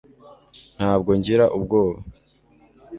[0.77, 1.97] ntabwo ngira ubwoba